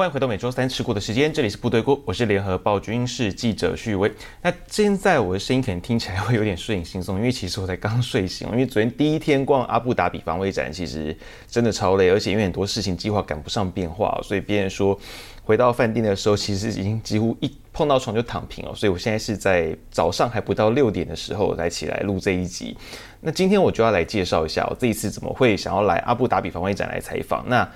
[0.00, 4.10] 欢迎回到每周三吃过的时间，这里是部队锅，我是联合报军事记者许威。
[4.40, 8.48] 那现在我的声音可能听起来会有点睡眼惺忪，因为其实我才刚睡醒。
[8.50, 11.14] 因为昨天第一天逛阿布达比防卫展，其实
[11.46, 14.98] 真的超累，而且因为很多事情计划赶不上变化，所以别人说
[15.44, 18.74] 回到饭店的时候，其实已经几乎一碰到床就躺平了。
[18.74, 22.74] 所以我现在是在早上还不到六点的时候才起来录这一集。
[23.20, 27.46] 那今天我就要来介绍一下我这一次怎么会想要来阿布达比防卫展来采访。
[27.50, 27.70] 那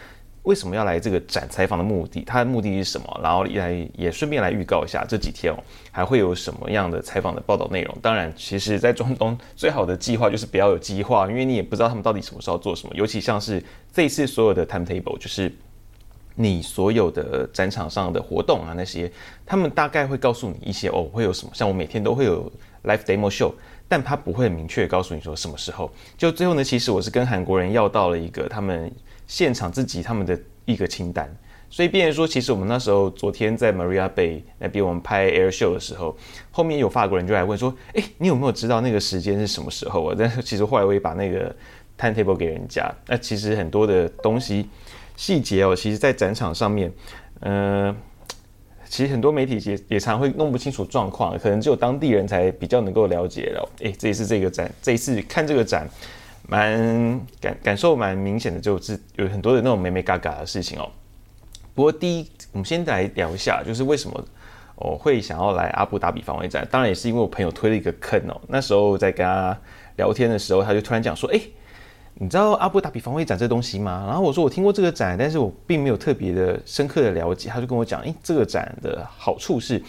[0.45, 2.23] 为什么要来这个展采访的目的？
[2.23, 3.21] 他的目的是什么？
[3.23, 5.57] 然后来也顺便来预告一下这几天哦，
[5.91, 7.97] 还会有什么样的采访的报道内容？
[8.03, 12.95] 当然，其实，在中东最好的计划就是不要有计划，因为你也不知道他们到底什么时候做什么。
[12.95, 15.51] 尤其像是这一次所有的 timetable，就是
[16.35, 19.11] 你所有的展场上的活动啊那些，
[19.47, 21.51] 他们大概会告诉你一些哦，会有什么。
[21.55, 23.51] 像我每天都会有 live demo show，
[23.89, 25.91] 但他不会明确告诉你说什么时候。
[26.19, 28.93] 就最后呢，其实我是跟韩国人要到了一个他们。
[29.35, 31.29] 现场自己他们的一个清单，
[31.69, 36.17] 所以变成说，其实我们那时候昨天在 Maria Bay 那边我们拍 Air Show 的时候，
[36.53, 41.53] 后面有法国人就来问说：“哎，你有没有知道那个时间是什么时候啊？” 但是其实后来我也把那个
[41.99, 42.89] timetable 给人家。
[43.09, 44.69] 那其实很多的东西
[45.17, 46.93] 细节哦，其实在展场上面，
[47.41, 47.97] 嗯、呃，
[48.89, 53.69] 其实很多媒体也也常会弄不清楚状况，可能只有当地人才比较能够了解了。
[53.83, 55.91] 哎，这一次这个展，这一次看这个展。
[56.47, 60.91] 蛮感感受蛮明显的，就是有很多的那种美美嘎嘎的事情哦。
[61.75, 64.25] 不过第一，我们先来聊一下，就是为什么
[64.77, 66.67] 我会想要来阿布达比防卫展。
[66.71, 68.41] 当然也是因为我朋友推了一个坑哦。
[68.47, 69.59] 那时候在跟他
[69.97, 71.41] 聊天的时候，他就突然讲说：“哎，
[72.15, 79.83] 你知道阿布达比防卫展这东西吗？”然后我说：“我听过这个展，但是我并没有特别的深刻的了解。”他就跟我讲：“哎，这个展的好处是，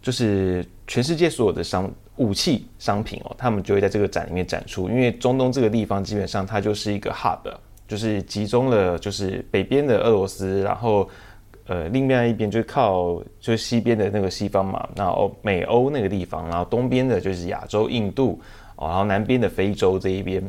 [0.00, 4.90] 就是全世界所有的商。”武器商品哦，他们就会在这个展里面展出。
[4.90, 7.40] 因为中东这个地方基本上它就是一个 hub，
[7.88, 11.08] 就是集中了，就是北边的俄罗斯，然后
[11.66, 18.38] 呃另外一边就是靠就是西边的那个西方嘛，然后美欧那个地方，然后东边的就是亚洲、印度，
[18.76, 20.44] 哦然后南边的非洲这一边。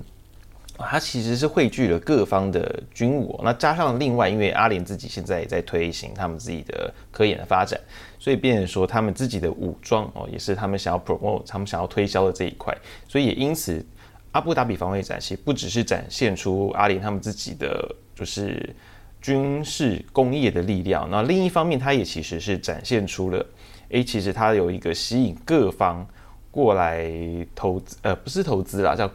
[0.89, 7.79] 它其实是汇聚了各方的军武，那加上另外，因为阿联自己现在也在推行他们自己的科研的发展，
[8.19, 12.75] 所以变成说他们自己的武装哦，也是他们想要 promote、他们想要推销的这一块。
[13.07, 13.85] 所以也因此，
[14.31, 18.75] 阿布达比防卫展其实不只是展现出阿联他们自己的就是
[19.21, 23.45] 军事工业的力量，那另一方面，它也其实是展现出了，
[23.89, 26.05] 诶，其实它有一个吸引各方
[26.49, 27.11] 过来
[27.55, 29.09] 投资，呃，不是投资啦，叫。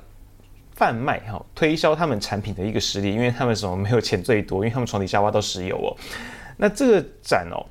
[0.76, 5.96] 贩卖哈，推销他们产品的一个实力，因为他们什么没有钱最多，因为他们床底下挖到石油哦。
[6.58, 7.64] 那这个展哦，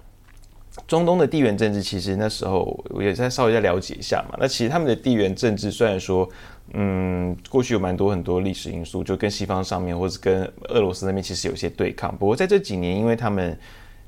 [0.88, 4.36] 中东的地缘政治，其实那时候我也在稍微再了解一下嘛。
[4.40, 6.28] 那其实他们的地缘政治虽然说，
[6.74, 12.16] 嗯，过去有蛮多很多历史因素，就跟西方上面或者跟俄罗斯那边其实有些对抗。
[12.18, 13.58] 不过在这几年，因为他们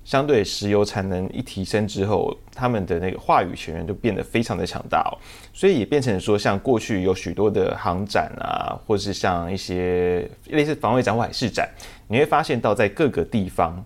[0.08, 5.12] 相对石油产能一提升之后，他们的那个话语权就变得非常的强大哦，
[5.52, 11.70] 所以也变成说，像过去有许多的航展啊，或是像一些类似防卫展或海事展，
[12.08, 13.86] 你会发现到在各个地方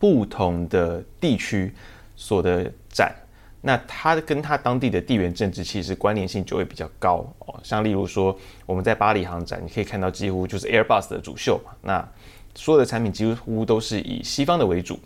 [0.00, 1.72] 不同的地区
[2.16, 3.14] 所的展，
[3.60, 7.60] 那它跟它当地的地缘政治其实关联性就会比较高哦。
[7.62, 8.36] 像例如说，
[8.66, 12.08] 我们在巴黎航展，你可以看到几乎就是 Airbus 的主秀嘛，那
[12.56, 14.98] 所有的产品几乎都是以西方的为主。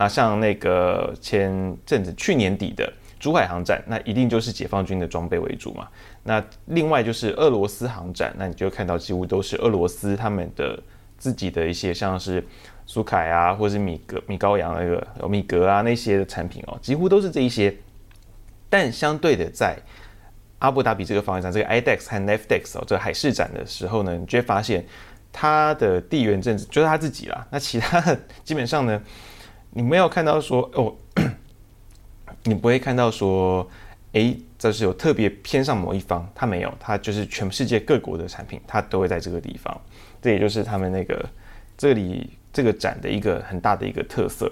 [0.00, 5.86] 那像那个前阵子去年底的珠海航展，那一定就是解放军的装备为主嘛。
[6.22, 10.82] 那另外就是俄罗斯航展，那你就看到几乎都是俄罗斯他们的
[11.18, 12.42] 自己的一些像是
[12.86, 17.76] 苏凯啊，或是米格、米高扬那个米格啊那些的产品哦，几乎都是这一些。
[18.70, 19.76] 但相对的，在
[20.60, 24.82] 阿布达比这个防卫展，这个 IDEX 和 NAFDEX 哦，这个海事展的时候呢，你就会发现
[25.30, 27.46] 它的地缘政治就是他自己啦。
[27.50, 28.98] 那其他的基本上呢。
[29.72, 30.92] 你没有看到说哦，
[32.44, 33.66] 你不会看到说，
[34.12, 39.80] 诶，这是有特别偏上某一方，他没有，他就是全世界各国的产品，他都会在这个地方，
[40.20, 41.24] 这也就是他们那个
[41.78, 44.50] 这里这个展的一个很大的一个特色。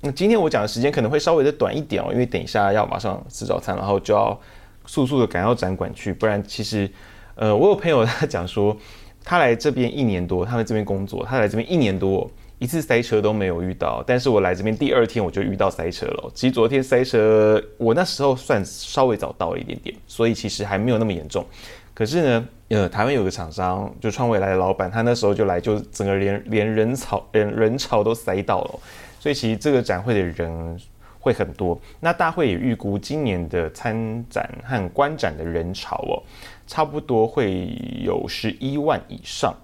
[0.00, 4.38] 那今天我讲的时间可能会稍微的短一点哦，因为等一下要马上吃早餐，然后就要
[4.84, 6.90] 速速的赶到展馆去，不然其实，
[7.36, 8.76] 呃，我有朋友他讲说，
[9.24, 12.28] 他来这边一年多，他在这边工作，他来这边一年多。
[12.58, 16.30] 一次塞车都没有遇到，但是我来这边第二天我就遇到塞车了。
[16.34, 21.44] 其实昨天塞车，我那时候算稍微早到了一点点，所以其实还没有那么严重。
[21.92, 28.80] 可是呢，呃，台湾有个厂商，就创未来的老板，他那时候就来，就整个连连人潮连人潮都塞到了。
[29.20, 30.80] 所以其实这个展会的人
[31.20, 31.78] 会很多。
[32.00, 36.22] 那大会也预估今年的参展和观展的人潮哦，
[36.66, 37.68] 差不多会
[38.02, 39.54] 有十一万以上。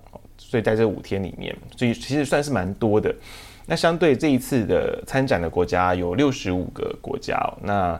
[0.52, 3.10] 所以在这五天里面，所以其实算是蛮多的。
[3.64, 7.98] 那相对这一次的参展的国家有六十五个国家哦，那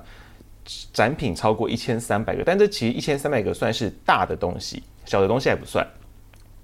[0.93, 5.87] 展品超过一千三百个，但这其实一千三百个算是大的东西，小的东西还不算。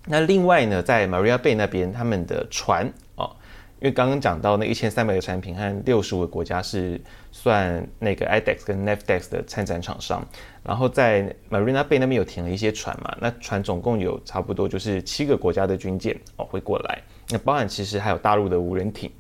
[0.05, 2.93] 那另外呢，在 Maria Bay 那边，他们的船，
[3.81, 10.27] 因为刚刚讲到那一千三百个产品和六十五个国家是算那个 IDEX 跟 NAVDEX 的参展厂商，
[10.63, 19.11] 然后在 Marina Bay 那边有停了一些船嘛，那船总共有差不多就是七个国家的军舰哦会过来，那包含其实还有大陆的无人艇。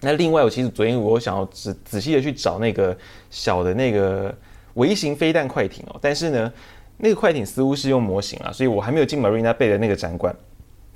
[0.00, 2.96] 那另外，我其实昨天我想要仔仔细的去找那个
[3.30, 4.34] 小的那个
[4.74, 6.52] 微型飞弹快艇哦，但是呢。
[6.98, 10.32] 那个快艇似乎是用模型啊，所以我还没有进 Marina Bay 的那个展馆，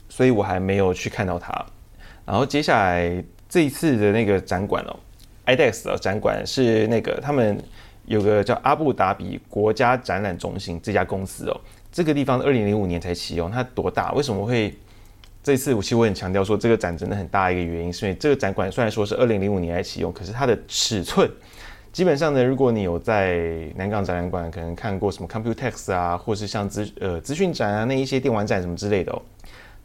[0.09, 1.67] 所以我还没有去看到它。
[2.27, 4.97] 然后接下来这一次的那个展馆哦
[5.47, 7.57] ，IDEX 的展馆是那个他们
[8.05, 14.13] 有个叫阿布达比国家展览中心这家公司哦，这个地方二零零五年才启用，它多大？
[14.13, 14.75] 为什么会
[15.43, 21.31] 这次我其实我很强调说这个展真的很大一个原因，是因为这个展馆虽然说是二零零五年才启用，可是它的尺寸。
[21.93, 23.39] 基本上呢，如果你有在
[23.75, 29.23] 南港展览馆可能看过什么 Computex 啊，或是像资呃资讯展啊那一些电玩展什么之类的哦，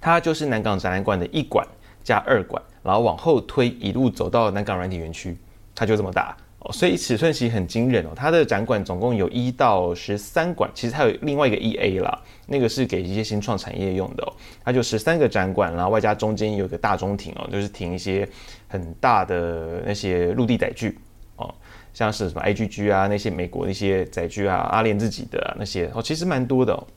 [0.01, 1.65] 它就是南港展览馆的一馆
[2.03, 5.37] 加二馆，然后往后推一路走到南港软体园区，
[5.75, 8.09] 它就这么大哦，所以尺寸其实很惊人哦。
[8.15, 14.33] 它的展馆总共有一到十三馆，其实还有另外一个 EA 啦，那个是给一些新创产业用的哦。
[14.63, 18.27] 它就十三个展馆，然后外加中间有一个大中庭哦，就是停一些
[18.67, 20.99] 很大的那些陆地载具
[21.37, 21.51] 哦。
[21.93, 26.87] 像是什么 IGG 啊，那些美国那些载具啊，阿联自己的、那些哦，其实蛮多的哦，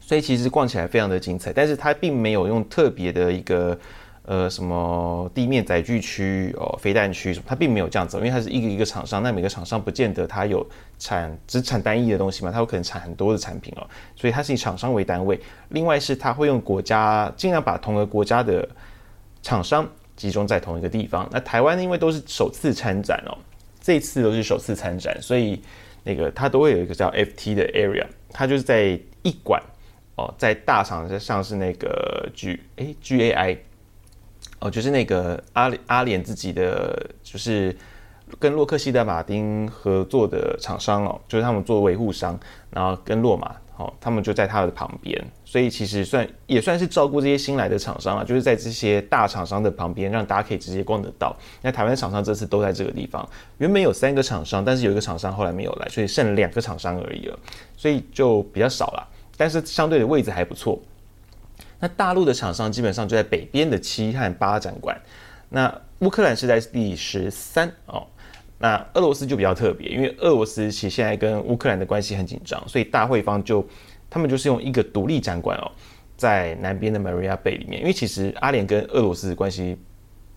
[0.00, 1.52] 所以其实逛起来非常的精彩。
[1.52, 3.78] 但是它并没有用特别的一个
[4.24, 10.66] 呃什么地面载具区哦，飞弹区什么，它并没有这样子，因为它是一个一个厂商，那每个厂商不见得它有
[10.98, 15.40] 产只产单一的东西嘛，它有可能产很多的产品哦，所以它是以厂商为单位。
[15.70, 18.68] 另外是它会用国家尽量把同个国家的
[19.42, 21.28] 厂商集中在同一个地方。
[21.32, 23.36] 那台湾因为都是首次参展哦。
[23.84, 25.60] 这次都是首次参展，所以
[26.04, 29.60] 那个它都会有一个叫 FT 的 area，它就是在一馆
[30.14, 33.58] 哦，在大厂像是那个 G 哎 GAI
[34.62, 37.76] 哦，就是那个阿阿联自己的，就是
[38.38, 42.38] 跟洛克希德马丁合作的厂商哦，就是他们做维护商，
[42.70, 43.56] 然后跟洛马。
[43.78, 51.34] 哦，他们就在他的旁边，所以其实算也算是照顾这些新来的厂商啊，就是在这些大厂商的旁边，让大家可以直接逛得到。
[51.62, 53.26] 那台湾厂商这次都在这个地方，
[53.56, 57.38] 原本有三个厂商，但是有一个厂商后来没有来，所以剩两个厂商而已了，
[57.74, 59.08] 所以就比较少了。
[59.38, 60.78] 但是相对的位置还不错。
[61.82, 64.96] 那大陆的厂商基本上就在北边的七和八展馆，
[65.48, 68.06] 那乌克兰是在第十三哦。
[68.58, 73.66] 那俄罗斯就比较特别，因为俄罗斯其实现在跟乌克兰的关系很紧张，所以大会方就
[74.08, 75.68] 他们就是用一个独立展馆哦，
[76.16, 77.80] 在南边的 Maria Bay 里面。
[77.80, 79.76] 因为其实阿联跟俄罗斯关系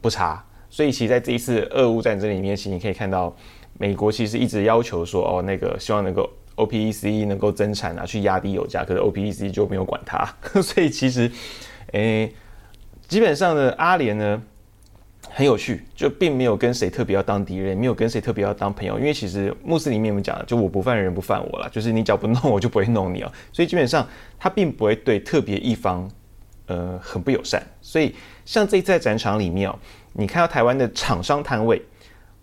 [0.01, 3.31] 不差，所以其实在这一次俄乌战争里面，其实你可以看到
[3.77, 10.27] 美国其实一直要求说哦，那个希望能够 OPEC 能够增产啊，去压低油价，可是 OPEC 就没有管它，
[10.61, 11.31] 所以其实
[11.93, 12.33] 诶、
[13.07, 14.41] 基本上呢，阿联呢。
[15.27, 24.07] 很有趣，就并没有跟谁特别要当敌人，没有跟谁特别要当朋友，因为其实穆斯林里面们讲的，就我不犯人不犯我啦，就是你只要不弄我就不会弄你哦，所以基本上
[24.39, 26.09] 他并不会对特别一方，
[26.67, 27.61] 呃，很不友善。
[27.81, 28.15] 所以
[28.45, 29.77] 像这一次在展场里面哦，
[30.13, 31.81] 你看到台湾的厂商摊位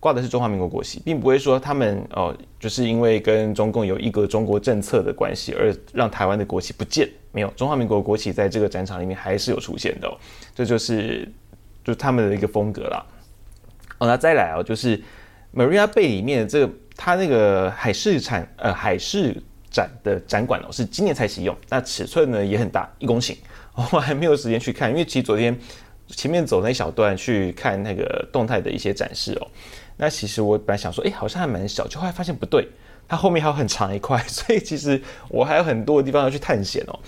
[0.03, 10.17] 挂的是中华民国国旗，并不会说他们哦，就是因为跟中共有一个中国政策的关系而让台湾的国旗不见，没有，中华民国国旗在这个展场里面还是有出现的哦，
[10.53, 11.27] 这就是。
[11.85, 13.05] 就他们的一个风格啦。
[13.97, 14.97] 哦，那再来哦，就是
[15.53, 19.35] Maria Bay 里面的这个，它那个海事展呃海事
[19.69, 23.35] 展的展馆哦，是今年才启用，那尺寸呢也很大，一公顷。
[23.91, 25.53] 我还没有时间去看，因为其实昨天
[26.07, 29.47] 前面走那一小段去看那个动态的一些展示哦。
[29.97, 32.67] 那其实我本来想说，哎，好像还蛮小，就后来发现不对，
[33.07, 36.99] 它后面还有很长一块， 所以其实我还有很多的地方要去探险哦。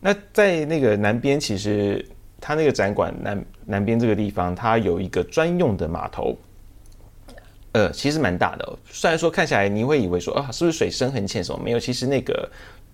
[0.00, 2.04] 那在那个南边，其实。
[2.38, 6.36] 它那个展馆南南边这个地方，它有一个专用的码头，
[7.72, 8.78] 呃，其实蛮大的。
[8.90, 11.58] 虽然说看起来你会以为说啊，是不是水深很浅什么？
[11.64, 12.48] 没有，其实那个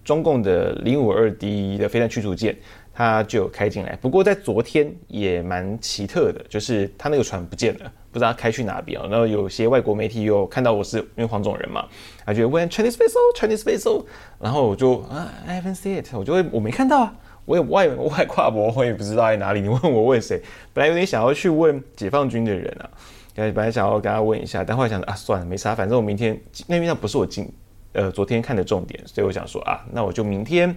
[0.04, 2.56] 中共的零五二 D 的飞弹驱逐舰，
[2.92, 3.96] 它就开进来。
[4.00, 9.06] 不过在昨天也蛮奇特的，就是它那个船不见了，不知道开去哪边哦。
[9.10, 11.86] 然后有些外国媒体有看到我是因为黄种人嘛，
[12.26, 14.04] 他就问 Chinese vessel，Chinese vessel，
[14.40, 17.14] 然后我就啊，I haven't seen it，我就会我没看到啊。
[17.44, 19.60] 我也外外跨博，我也不知道在哪里。
[19.60, 20.40] 你问我问谁？
[20.72, 22.88] 本来有点想要去问解放军的人啊，
[23.34, 27.52] 本来想要跟他问一下，但后来想啊，算了，没啥，反正我明天那边那不是我今
[27.92, 30.74] 呃昨天看的重点，所以我想说啊，那我就明天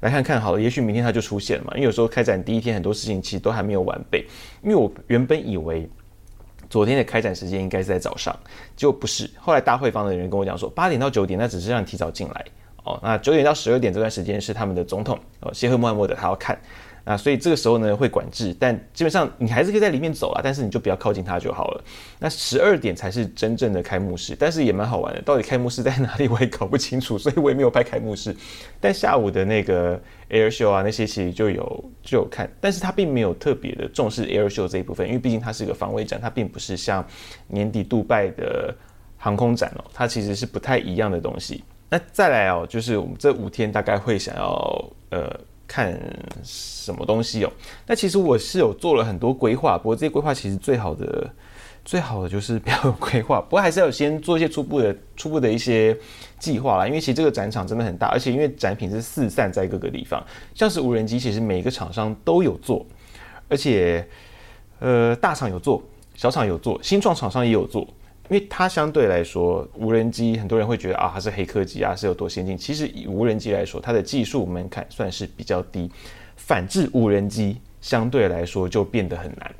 [0.00, 1.72] 来看看好了，也许明天它就出现了嘛。
[1.74, 4.26] 因为有时候开展第一天很多事情其实都还没有完备，
[4.62, 5.88] 因为我原本以为
[6.68, 8.34] 昨天的开展时间应该是在早上，
[8.76, 9.30] 结果不是。
[9.38, 12.44] 后来大会方的人跟我讲说，八点到九点那只是让你提早进来
[12.84, 16.58] 哦，那九点到十二点这段时间是他们的总统哦，谢赫穆罕默德他要看。
[17.04, 21.84] 啊，所以这个时候呢会管制，但基本上你还是可以在里面走啊，但是你就不要靠近它就好了。
[22.20, 28.36] 那十二点才是真正的开幕式，但是也蛮好玩的，到底开幕式在哪里我也搞不清楚， 所以我也没有拍开幕式。
[28.80, 37.04] 但下午的那个 Air Show 啊，那些其实就有就有看，但是它并没有特别的重视 Air Show 这一部分，因为毕竟它是一个防卫展，它并不是像
[37.48, 38.72] 年底杜拜的
[39.16, 41.64] 航空展哦，它其实是不太一样的东西。
[41.90, 45.40] 那再来哦，就是我们这五天大概会想要呃。
[45.72, 45.98] 看
[46.44, 47.50] 什么东西哦？
[47.86, 51.30] 那其实我是有做了很多规划，不过这些规划其实最好的、
[51.82, 55.96] 最好的就是不要有规划，不过还是要先做一些初步的、初步的一些
[56.38, 56.86] 计划啦。
[56.86, 60.22] 因为其实这个展场真的很大，而且因为展品是四散在各个地方，
[60.54, 62.84] 像是无人机，其实每一个厂商都有做，
[63.48, 64.06] 而且
[64.78, 65.82] 呃大厂有做，
[66.14, 67.88] 小厂有做，新创厂商也有做。
[68.28, 72.56] 因为它相对来说，无人机很多人会觉得啊，它是黑科技啊，是有多先进。
[72.56, 75.90] 其实以无人机来说，它的技术门槛算是比较低，
[76.36, 79.54] 反制无人机相对来说就变得很难。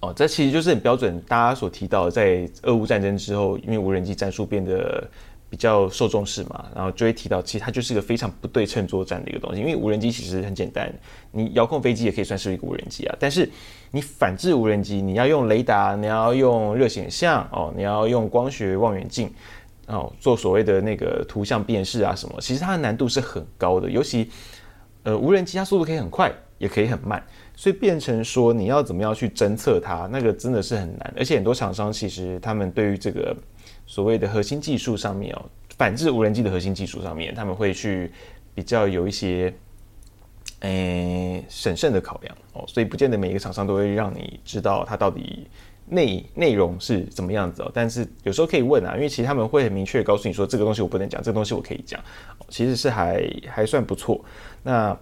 [0.00, 5.08] 哦，这其实就是很标准，大家所提到，在俄乌战争之后，因为无人机战术变得。
[5.48, 9.60] 比较受重视嘛，然后就会提到，其实它就是一个非常不对称作战的一个东西。
[9.60, 10.92] 因为无人机其实很简单，
[11.30, 13.16] 你遥控飞机也可以算是一个无人机啊。
[13.20, 13.48] 但是
[13.92, 19.32] 你反制无人机，你要用雷达，你要用热显像哦，你要用光学望远镜
[19.86, 23.88] 哦，做所谓的那个图像辨识啊什么，其实它的难度是很高的。
[23.88, 24.28] 尤其
[25.04, 27.24] 呃无人机它速度可以很快，也可以很慢，
[27.54, 31.14] 所以变成说你要怎么样去侦测它，那个真的是很难。
[31.16, 33.36] 而且很多厂商其实他们对于这个。
[33.86, 35.44] 所谓的核心技术上面哦，
[35.78, 38.10] 反制无人机的核心技术上面，他们会去
[38.54, 39.54] 比较有一些，
[40.60, 45.46] 诶审慎的考量哦，所以不见得每一个厂商都会让你知道它到底
[45.86, 47.70] 内内容是怎么样子哦。
[47.72, 51.98] 但是有时候可以问啊，因为其实他们会很明确告诉你说，这个东西我不能讲，这个东西我可以讲，
[52.48, 54.24] 其实是还还算不错。
[54.62, 54.98] 那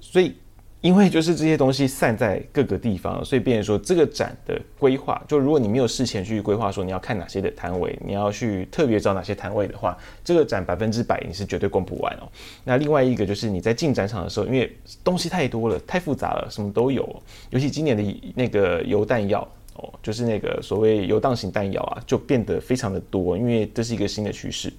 [0.00, 0.34] 所以。
[0.82, 12.28] 因为就是这些东西散在各个地方，所以变成说这个展的规划，就如果你没有事前去规划说你要看哪些的摊位，你要去特别找哪些摊位的话，这个展百分之百你是绝对逛不完哦。
[12.64, 17.08] 那另外一个就是你在进展场的时候，因为东西太多了，太复杂了，什么都有，
[17.50, 24.72] 尤其今年的那个游弹药哦，就是那个所谓游荡型弹药啊，就变得非常的多，因为这是一个新的趋势。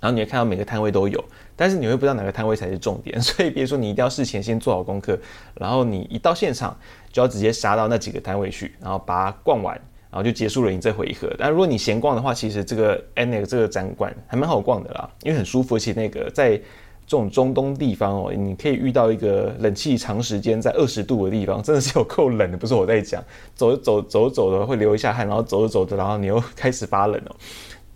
[0.00, 1.22] 然后你会看到每个摊位都有，
[1.56, 5.18] 但是你会不知道哪个摊位才是重点， 所以比如说你一定要事前先做好功课，
[5.54, 6.76] 然后你一到现场
[7.12, 9.74] 就要直接杀到那几个摊位去，然后把它逛完，
[10.10, 11.28] 然后就结束了你这回合。
[11.38, 23.24] 但如果你闲逛的话，其实这个 NEX 这个展馆还蛮好逛的啦，因为很舒服，而且那个在这种中东地方哦，你可以遇到一个冷气长时间在二十度的地方，真的是有够冷的，不是我在讲，
[23.54, 27.34] 走走走走的会流一下汗，然后走着走着，然后你又开始发冷哦，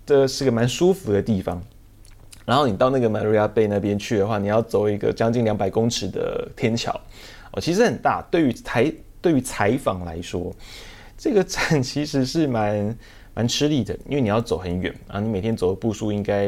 [0.07, 1.63] 这是个蛮舒服的地方。
[2.45, 6.93] 然后你到那个 Marina Bay 那边去的话，你要走一个将近两百公尺的天桥，
[7.53, 8.21] 哦，其实很大。
[8.33, 10.53] 对于采对于采访来说，
[11.17, 12.99] 这个站 其实是蛮
[13.33, 16.47] 蛮吃力的，因为你要走很远啊，你每天走的步数应该，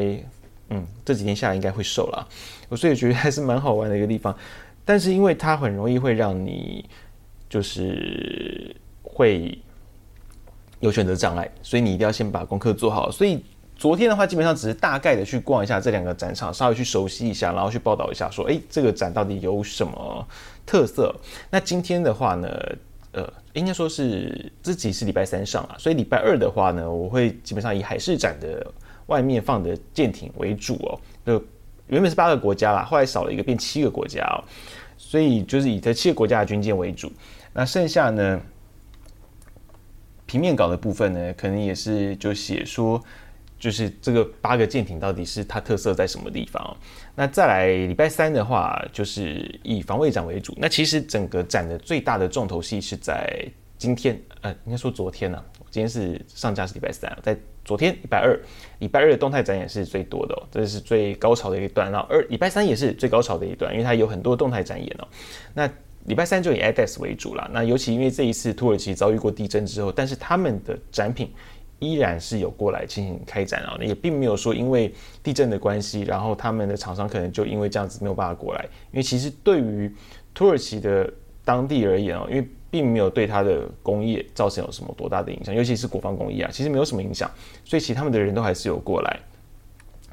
[0.69, 2.27] 嗯，这几天下来应该会瘦了。
[2.67, 4.35] 我所以觉得还是蛮好玩的一个地方，
[4.83, 6.83] 但是因为它很容易会让你
[7.49, 9.57] 就是会
[10.81, 13.09] 有选择障碍，所以你一定要先把功课做好。
[13.09, 13.41] 所以。
[13.75, 20.27] 昨天的话，基本上只是大概的去逛一下这两个展场，稍微去熟悉一下，然后去报道一下，说，诶，这个展到底有什么
[20.65, 21.13] 特色？
[21.49, 22.47] 那今天的话呢，
[23.11, 28.65] 呃，应该说是自己是礼拜三上啊，所以礼拜二的话呢，我会基本上以海事展的
[29.07, 30.99] 外面放的舰艇为主哦。
[31.25, 31.43] 就
[31.87, 34.39] 原本是八个国家啦，后来少了一个，变七个国家哦，
[34.97, 37.11] 所以就是以这七个国家的军舰为主。
[37.51, 38.39] 那剩下呢，
[40.25, 43.03] 平面稿的部分呢，可能也是就写说。
[43.57, 46.77] 就是这个八个舰艇到底是它特色在什么地方？
[47.15, 50.53] 那再来礼拜三的话，就是以防卫展为主。
[50.57, 53.43] 那其实整个展的最大的重头戏是在
[53.77, 58.37] 今天，呃，应该说昨天呢、今天是上架是礼拜三，在昨天礼拜二，
[58.79, 61.91] 礼拜二的动态展演是最多的哦，这是最高潮的一段。
[61.91, 65.07] 然后二礼拜三也是最高潮的一段，因为它有很多动态展演哦。
[65.53, 65.69] 那
[66.05, 67.49] 礼拜三就以 IDEX 为主了。
[67.51, 71.31] 那尤其因为这一次土耳其遭遇过地震之后，但是他们的展品。
[71.85, 78.65] 依然是有过来进行开展啊，也并没有说因为地震的关系，然后他们的厂商可能就因为这样子没有办法过来。
[78.91, 79.93] 因为其实对于
[80.33, 81.11] 土耳其的
[81.43, 87.29] 当地而言哦，因为并没有对它的工业造成有什么多大的影响，尤其是国防工业啊，其实没有什么影响，
[87.63, 89.19] 所以其实他们的人都还是有过来。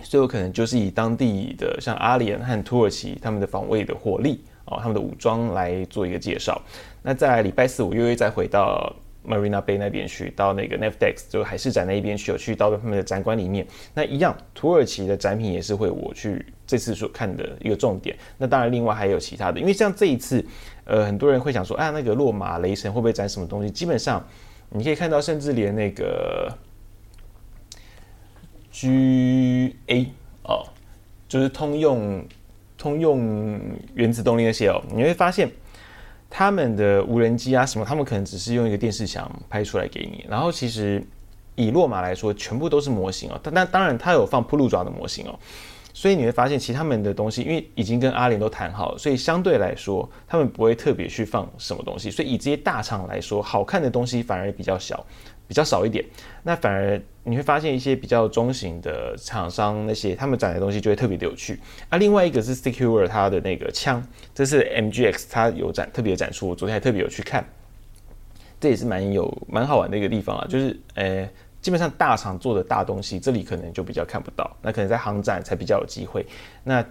[0.02, 6.60] 所以有可能就是以当地的像阿联和土耳其他们的防卫的火力哦，他们的武装来做一个介绍。
[7.02, 8.92] 那在礼拜四，我又会再回到
[9.26, 13.66] Marina Bay 那边去，到那个 Navtex 就海事展那一边去，有去到他们的展馆里面。
[13.94, 18.16] 那一样，土耳其的展品也是会我去这次所看的一个重点。
[18.38, 20.44] 那当然，另外还有其他的，因为像这一次，
[20.84, 23.70] 呃，很多人会想说，啊，那个洛马雷神会不会展什么东西？
[23.70, 24.26] 基本上
[24.70, 26.52] 你可以看到，甚至连那个。
[28.74, 30.06] G A
[30.44, 30.64] 哦，
[31.28, 32.24] 就是通用
[32.78, 33.60] 通用
[33.92, 35.46] 原子动力那些哦，你会发现
[36.34, 40.24] 他们的无人机啊什么，他们可能只是用一个电视墙拍出来给你。
[40.26, 41.06] 然后其实
[41.56, 43.38] 以落马来说，全部都是模型哦。
[43.42, 45.38] 但但当然，它有放铺路爪的模型哦。
[45.92, 52.10] 所以你会发现，其实他们的东西，因为已经跟阿联都谈好了，所以相对来说，他们不会特别去放什么东西。
[52.10, 55.04] 所以以这些大厂来说，好看的东西反而比较小。
[55.48, 56.02] 比较少一点，
[56.44, 61.60] 那反而你会发现一些比较中型的厂商，那些他们展的东西就会特别的有趣。
[61.90, 64.02] 啊，另外一个是 Secure 它的那个枪，
[64.34, 67.44] 这是 MGX 它有展特别的展出，我昨天还特别有去看，
[68.58, 70.46] 这也是蛮有蛮好玩的一个地方啊。
[70.48, 71.28] 就是呃，
[71.60, 76.24] 基本上大厂做的大东西，这里可能就比较看不到，那可能在航展才比较有机会。
[76.64, 76.82] 那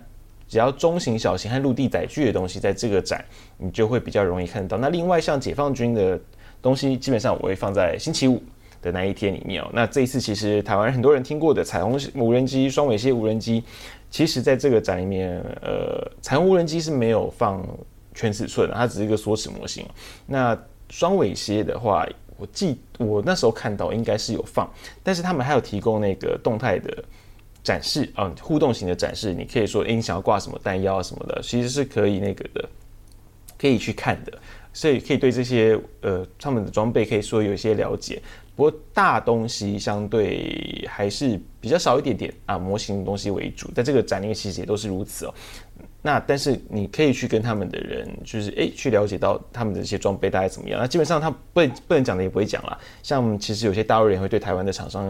[0.48, 3.25] 只要中型、小型和陆地载具的东西，在这个展
[3.58, 4.77] 你就会比较容易看到。
[4.77, 6.20] 那另外像解放军的。
[6.62, 8.41] 东西基本上我会放在星期五
[8.82, 9.70] 的那一天里面哦。
[9.74, 13.63] 那这一次其实台湾很多人听过的彩虹无人机、双尾蝎无人机，
[14.10, 17.65] 其实在这个展里面，呃，彩虹无人机是没有放
[18.13, 19.86] 全尺寸的，它只是一个缩尺模型。
[20.25, 20.58] 那
[20.89, 22.06] 双尾蝎的话，
[22.38, 24.70] 我记我那时候看到应该是有放，
[25.03, 27.03] 但是他们还有提供那个动态的
[27.63, 32.70] 展示啊、互动型的展示，你可以说，诶，你想要挂什么弹药啊什么的，其实是可以那个的，
[33.58, 34.38] 可以去看的。
[34.74, 38.22] 所以可以对这些呃他们的装备可以说有一些了解，
[38.56, 45.34] 不过大东西相对还是比较少一点点啊，模型的东西为主，在这个展里面其实也都是如此哦。
[46.04, 50.80] 那但是你可以去跟他们的人，就是诶去了解到他们的一些装备大概怎么样。
[50.80, 52.75] 那基本上他不不能讲的也不会讲啦。
[53.04, 55.08] 像其实有些大陆人会对台湾的厂商，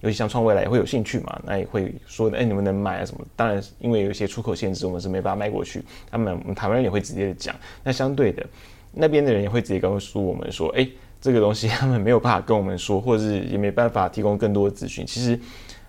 [0.00, 3.24] 尤其像创未来也会有兴趣嘛，那也会说诶你们能买啊什么？
[3.36, 5.80] 当然因为有一些出口限制，我们是没办法卖过去。
[6.10, 7.54] 他们台湾人也会直接的讲。
[7.84, 8.44] 那相对的。
[8.94, 10.86] 那边的人也会直接告诉我们说，哎，
[11.20, 15.06] 这个东西他们没有办法跟我们说，或者是也没办法提供更多的资讯。
[15.06, 15.38] 其实，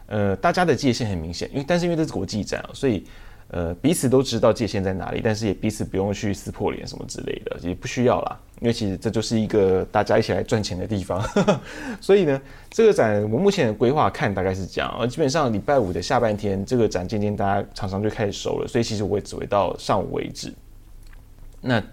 [0.07, 3.03] 呃，大家的界限很明显，因为但是因为这是国际展啊，所以
[3.49, 8.39] 呃彼此都知道界限在哪里，但是也彼此不用去撕破脸什么之类的，也不需要啦。
[8.61, 11.21] 因为其实这就是一个大家一起来赚钱的地方。
[11.99, 20.53] 所以呢，这个展我目前的规划看大概是这样啊，基本上礼拜五的下半天，这个展渐渐大家厂商就开始收了，所以其实我也只会到上午为止。
[21.59, 21.83] 那。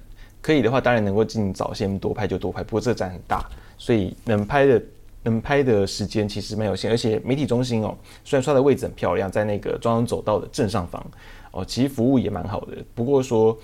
[0.42, 2.64] 可以的话，当然能够进早先多拍就多拍。
[2.64, 4.83] 不过这展很大，所以能拍的
[5.22, 6.90] 能拍的时间其实蛮有限。
[6.90, 11.05] 而且媒体中心哦，虽然说它的位置很漂亮，在那个中央走道的正上方
[11.50, 12.79] 哦，其实服务也蛮好的。
[12.94, 13.55] 不过说，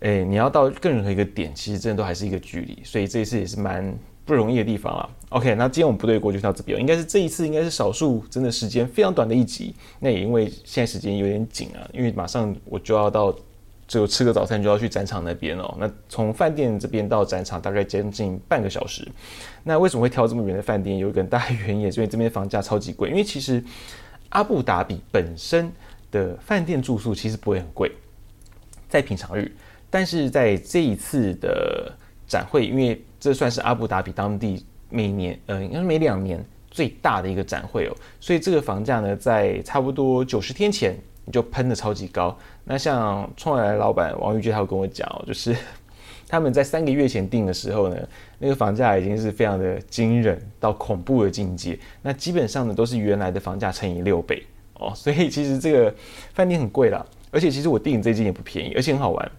[0.00, 2.76] 诶，你要到更任何一个点，其实真的都还是一个距离。
[2.82, 5.08] 所以这一次也是蛮不容易的地方了。
[5.28, 9.72] OK，那今天我们不对过就到这边，应该是这一次应该是少数真的时间非常短的一集。
[10.00, 13.32] 那也因为现在时间有点紧啊，因为马上我就要到。
[13.88, 15.76] 只有吃个早餐就要去展场那边哦。
[15.78, 19.06] 那从饭店这边到展场大概将近半个小时。
[19.62, 20.98] 那为什么会挑这么远的饭店？
[20.98, 23.10] 有一个很大原因，也是因为这边房价超级贵。
[23.10, 23.62] 因为其实
[24.30, 25.70] 阿布达比本身
[26.10, 27.92] 的饭店住宿其实不会很贵，
[28.88, 29.50] 在平常日。
[29.88, 31.92] 但是在这一次的
[32.26, 40.96] 展会，因为这算是阿布达比当地每年呃，应该是每两年最大的一个展会哦，所以这个房价呢，在差不多九十天前。
[41.26, 42.34] 你就喷的超级高。
[42.64, 45.54] 那像创来的老板王玉娟，他有跟我讲， 就是
[46.26, 47.96] 他们在三个月前订的时候呢，
[48.38, 51.78] 那个房价已经是非常的惊人到恐怖的境界。
[52.00, 54.42] 那基本上呢，都是原来的房价乘以六倍
[54.74, 54.92] 哦。
[54.96, 55.94] 所以其实这个
[56.32, 59.30] 饭店很贵啦，而且其实我订这间也不便宜，而且很好玩。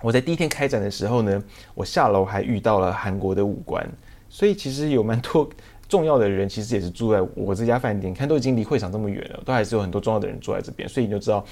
[0.00, 1.42] 我在第一天开展的时候呢，
[1.74, 3.84] 我下楼还遇到了韩国的武官，
[4.28, 5.48] 所以其实有蛮多。
[5.88, 11.42] 重要的人其实也是住在我这家饭店，看都已经离会场这么远了，都还是有很多重要的人住在这边，所以你就知道，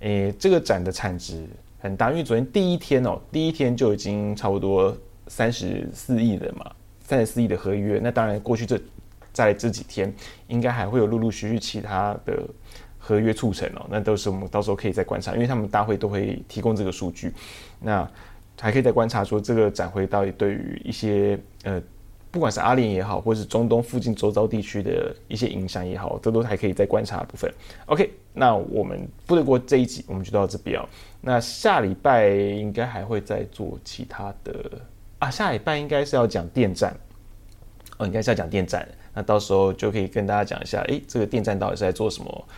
[0.00, 1.46] 诶、这个展的产值
[1.78, 2.10] 很大。
[2.10, 4.96] 因为昨天第一天哦、第一天就已经差不多
[5.28, 6.68] 三十四亿了嘛，
[7.00, 8.00] 三十四亿的合约。
[8.02, 8.76] 那当然，过去这
[9.32, 10.12] 在这几天，
[10.48, 12.42] 应该还会有陆陆续续其他的
[12.98, 17.32] 合约促成哦、那都是我们到时候可以再观察，因为他们大会都会提供这个数据，
[17.80, 18.10] 那
[18.60, 21.80] 还可以再观察说这个展会到底对于一些呃。
[22.30, 27.50] 不管是阿联也好，或是中东附近周遭地区的一些影响也好，这都还可以再观察的部分。
[27.86, 30.86] OK，那我们部队过这一集我们就到这边哦。
[31.22, 34.52] 那下礼拜应该还会再做其他的
[35.18, 36.94] 啊，下礼拜应该是要讲电站
[37.96, 38.86] 哦，应该是要讲电站。
[39.14, 42.48] 那到时候就可以跟大家讲一下，诶，这个电站到底是在做什么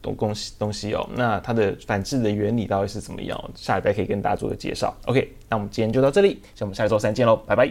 [0.00, 1.06] 东东西东西哦。
[1.14, 3.38] 那它的反制的原理到底是怎么样？
[3.54, 4.96] 下礼拜可以跟大家做个介绍。
[5.04, 7.70] OK，那我们今天就到这里，那我们下周三见喽，拜拜。